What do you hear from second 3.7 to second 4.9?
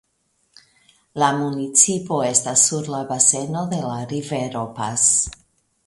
de la rivero